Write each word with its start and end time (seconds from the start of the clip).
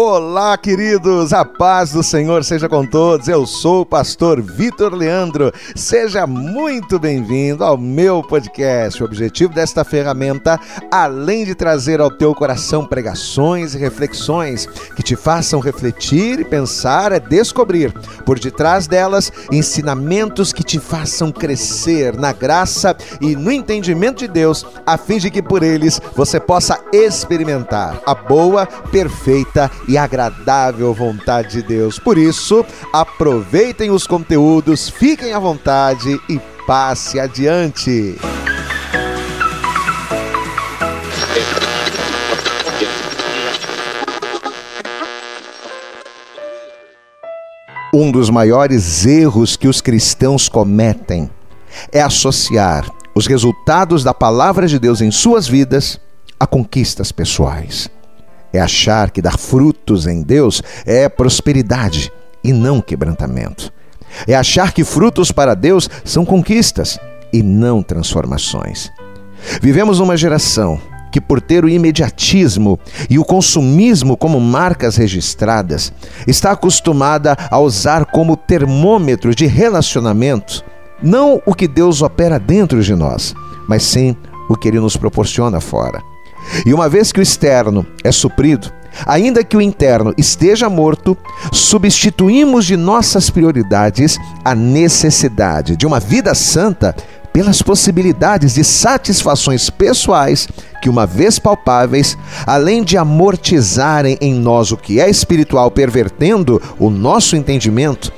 Olá, 0.00 0.56
queridos, 0.56 1.32
a 1.32 1.44
paz 1.44 1.90
do 1.90 2.04
Senhor 2.04 2.44
seja 2.44 2.68
com 2.68 2.86
todos. 2.86 3.26
Eu 3.26 3.44
sou 3.44 3.80
o 3.80 3.84
pastor 3.84 4.40
Vitor 4.40 4.94
Leandro. 4.94 5.52
Seja 5.74 6.24
muito 6.24 7.00
bem-vindo 7.00 7.64
ao 7.64 7.76
meu 7.76 8.22
podcast. 8.22 9.02
O 9.02 9.06
objetivo 9.06 9.52
desta 9.52 9.82
ferramenta, 9.82 10.56
além 10.88 11.44
de 11.44 11.52
trazer 11.52 12.00
ao 12.00 12.12
teu 12.12 12.32
coração 12.32 12.86
pregações 12.86 13.74
e 13.74 13.78
reflexões 13.78 14.66
que 14.94 15.02
te 15.02 15.16
façam 15.16 15.58
refletir 15.58 16.38
e 16.38 16.44
pensar, 16.44 17.10
é 17.10 17.18
descobrir 17.18 17.92
por 18.24 18.38
detrás 18.38 18.86
delas 18.86 19.32
ensinamentos 19.50 20.52
que 20.52 20.62
te 20.62 20.78
façam 20.78 21.32
crescer 21.32 22.16
na 22.16 22.32
graça 22.32 22.96
e 23.20 23.34
no 23.34 23.50
entendimento 23.50 24.18
de 24.18 24.28
Deus, 24.28 24.64
a 24.86 24.96
fim 24.96 25.18
de 25.18 25.28
que 25.28 25.42
por 25.42 25.64
eles 25.64 26.00
você 26.14 26.38
possa 26.38 26.78
experimentar 26.92 28.00
a 28.06 28.14
boa, 28.14 28.64
perfeita 28.64 29.68
e 29.87 29.87
agradável 29.96 30.92
vontade 30.92 31.52
de 31.52 31.62
Deus. 31.62 31.98
Por 31.98 32.18
isso, 32.18 32.64
aproveitem 32.92 33.90
os 33.90 34.06
conteúdos, 34.06 34.88
fiquem 34.88 35.32
à 35.32 35.38
vontade 35.38 36.20
e 36.28 36.38
passe 36.66 37.18
adiante. 37.18 38.16
Um 47.94 48.12
dos 48.12 48.28
maiores 48.28 49.06
erros 49.06 49.56
que 49.56 49.66
os 49.66 49.80
cristãos 49.80 50.48
cometem 50.48 51.30
é 51.90 52.02
associar 52.02 52.90
os 53.14 53.26
resultados 53.26 54.04
da 54.04 54.12
palavra 54.12 54.68
de 54.68 54.78
Deus 54.78 55.00
em 55.00 55.10
suas 55.10 55.48
vidas 55.48 55.98
a 56.38 56.46
conquistas 56.46 57.10
pessoais 57.10 57.90
é 58.52 58.60
achar 58.60 59.10
que 59.10 59.22
dar 59.22 59.38
frutos 59.38 60.06
em 60.06 60.22
Deus 60.22 60.62
é 60.86 61.08
prosperidade 61.08 62.12
e 62.42 62.52
não 62.52 62.80
quebrantamento. 62.80 63.72
É 64.26 64.34
achar 64.34 64.72
que 64.72 64.84
frutos 64.84 65.30
para 65.30 65.54
Deus 65.54 65.88
são 66.04 66.24
conquistas 66.24 66.98
e 67.32 67.42
não 67.42 67.82
transformações. 67.82 68.90
Vivemos 69.60 70.00
uma 70.00 70.16
geração 70.16 70.80
que, 71.12 71.20
por 71.20 71.40
ter 71.40 71.64
o 71.64 71.68
imediatismo 71.68 72.78
e 73.08 73.18
o 73.18 73.24
consumismo 73.24 74.16
como 74.16 74.40
marcas 74.40 74.96
registradas, 74.96 75.92
está 76.26 76.52
acostumada 76.52 77.36
a 77.50 77.58
usar 77.58 78.06
como 78.06 78.36
termômetro 78.36 79.34
de 79.34 79.46
relacionamento 79.46 80.64
não 81.02 81.40
o 81.46 81.54
que 81.54 81.68
Deus 81.68 82.02
opera 82.02 82.38
dentro 82.38 82.82
de 82.82 82.94
nós, 82.94 83.34
mas 83.68 83.82
sim 83.84 84.16
o 84.48 84.56
que 84.56 84.68
Ele 84.68 84.80
nos 84.80 84.96
proporciona 84.96 85.60
fora. 85.60 86.02
E 86.64 86.74
uma 86.74 86.88
vez 86.88 87.12
que 87.12 87.20
o 87.20 87.22
externo 87.22 87.86
é 88.02 88.12
suprido, 88.12 88.72
ainda 89.06 89.44
que 89.44 89.56
o 89.56 89.60
interno 89.60 90.12
esteja 90.16 90.68
morto, 90.68 91.16
substituímos 91.52 92.64
de 92.64 92.76
nossas 92.76 93.30
prioridades 93.30 94.18
a 94.44 94.54
necessidade 94.54 95.76
de 95.76 95.86
uma 95.86 96.00
vida 96.00 96.34
santa 96.34 96.94
pelas 97.32 97.62
possibilidades 97.62 98.54
de 98.54 98.64
satisfações 98.64 99.70
pessoais 99.70 100.48
que, 100.82 100.88
uma 100.88 101.06
vez 101.06 101.38
palpáveis, 101.38 102.16
além 102.46 102.82
de 102.82 102.96
amortizarem 102.96 104.18
em 104.20 104.34
nós 104.34 104.72
o 104.72 104.76
que 104.76 105.00
é 105.00 105.08
espiritual, 105.08 105.70
pervertendo 105.70 106.60
o 106.78 106.90
nosso 106.90 107.36
entendimento, 107.36 108.12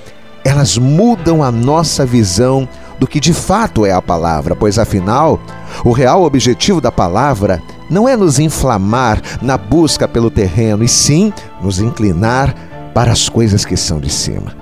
elas 0.45 0.79
mudam 0.79 1.43
a 1.43 1.51
nossa 1.51 2.07
visão 2.07 2.69
do 2.99 3.07
que 3.07 3.21
de 3.21 3.33
fato 3.33 3.85
é 3.85 3.93
a 3.93 4.01
palavra, 4.03 4.55
pois 4.55 4.79
afinal, 4.79 5.41
o 5.85 5.93
real 5.93 6.23
objetivo 6.23 6.81
da 6.81 6.93
palavra 6.93 7.63
não 7.91 8.09
é 8.09 8.17
nos 8.17 8.39
inflamar 8.39 9.21
na 9.43 9.59
busca 9.59 10.07
pelo 10.07 10.31
terreno, 10.31 10.85
e 10.85 10.89
sim 10.89 11.33
nos 11.61 11.81
inclinar 11.81 12.55
para 12.95 13.13
as 13.13 13.29
coisas 13.29 13.65
que 13.65 13.77
são 13.77 13.99
de 13.99 14.11
cima. 14.11 14.55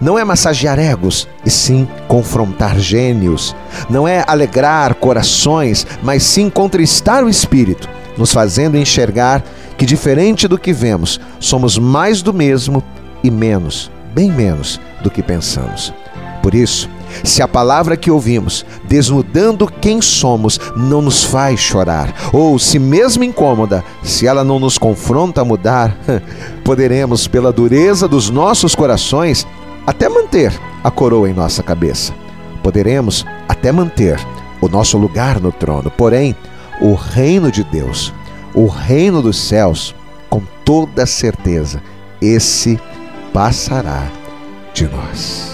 Não 0.00 0.18
é 0.18 0.24
massagear 0.24 0.78
egos, 0.78 1.28
e 1.44 1.50
sim 1.50 1.88
confrontar 2.08 2.78
gênios. 2.78 3.54
Não 3.88 4.06
é 4.06 4.24
alegrar 4.26 4.94
corações, 4.94 5.86
mas 6.02 6.22
sim 6.22 6.48
contristar 6.48 7.24
o 7.24 7.28
espírito, 7.28 7.88
nos 8.16 8.32
fazendo 8.32 8.76
enxergar 8.76 9.42
que, 9.76 9.84
diferente 9.84 10.46
do 10.48 10.58
que 10.58 10.72
vemos, 10.72 11.20
somos 11.40 11.78
mais 11.78 12.22
do 12.22 12.32
mesmo 12.32 12.82
e 13.22 13.30
menos, 13.30 13.90
bem 14.14 14.30
menos 14.30 14.80
do 15.02 15.10
que 15.10 15.22
pensamos. 15.22 15.92
Por 16.42 16.54
isso, 16.54 16.88
se 17.22 17.42
a 17.42 17.48
palavra 17.48 17.96
que 17.96 18.10
ouvimos, 18.10 18.64
desnudando 18.84 19.70
quem 19.80 20.00
somos, 20.00 20.58
não 20.76 21.00
nos 21.00 21.24
faz 21.24 21.60
chorar, 21.60 22.14
ou 22.32 22.58
se 22.58 22.78
mesmo 22.78 23.24
incômoda, 23.24 23.84
se 24.02 24.26
ela 24.26 24.42
não 24.42 24.58
nos 24.58 24.78
confronta 24.78 25.42
a 25.42 25.44
mudar, 25.44 25.96
poderemos, 26.64 27.28
pela 27.28 27.52
dureza 27.52 28.08
dos 28.08 28.30
nossos 28.30 28.74
corações, 28.74 29.46
até 29.86 30.08
manter 30.08 30.52
a 30.82 30.90
coroa 30.90 31.28
em 31.28 31.34
nossa 31.34 31.62
cabeça. 31.62 32.12
Poderemos 32.62 33.24
até 33.48 33.70
manter 33.70 34.18
o 34.60 34.68
nosso 34.68 34.96
lugar 34.96 35.40
no 35.40 35.52
trono, 35.52 35.90
porém, 35.90 36.34
o 36.80 36.94
reino 36.94 37.50
de 37.50 37.62
Deus, 37.62 38.12
o 38.54 38.66
reino 38.66 39.20
dos 39.20 39.36
céus, 39.38 39.94
com 40.30 40.42
toda 40.64 41.06
certeza, 41.06 41.82
esse 42.20 42.80
passará 43.32 44.08
de 44.72 44.88
nós. 44.88 45.53